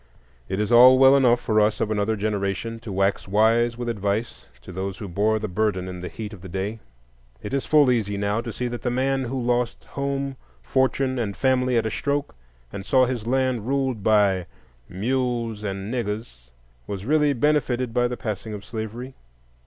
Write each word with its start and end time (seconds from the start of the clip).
It 0.49 0.59
is 0.59 0.71
all 0.71 0.97
well 0.97 1.15
enough 1.15 1.39
for 1.39 1.59
us 1.61 1.79
of 1.79 1.91
another 1.91 2.15
generation 2.15 2.79
to 2.79 2.91
wax 2.91 3.27
wise 3.27 3.77
with 3.77 3.87
advice 3.87 4.47
to 4.63 4.71
those 4.71 4.97
who 4.97 5.07
bore 5.07 5.37
the 5.37 5.47
burden 5.47 5.87
in 5.87 6.01
the 6.01 6.07
heat 6.09 6.33
of 6.33 6.41
the 6.41 6.49
day. 6.49 6.79
It 7.43 7.53
is 7.53 7.67
full 7.67 7.91
easy 7.91 8.17
now 8.17 8.41
to 8.41 8.51
see 8.51 8.67
that 8.69 8.81
the 8.81 8.89
man 8.89 9.25
who 9.25 9.39
lost 9.39 9.83
home, 9.85 10.37
fortune, 10.63 11.19
and 11.19 11.37
family 11.37 11.77
at 11.77 11.85
a 11.85 11.91
stroke, 11.91 12.33
and 12.73 12.83
saw 12.83 13.05
his 13.05 13.27
land 13.27 13.67
ruled 13.67 14.01
by 14.01 14.47
"mules 14.89 15.63
and 15.63 15.93
niggers," 15.93 16.49
was 16.87 17.05
really 17.05 17.33
benefited 17.33 17.93
by 17.93 18.07
the 18.07 18.17
passing 18.17 18.55
of 18.55 18.65
slavery. 18.65 19.13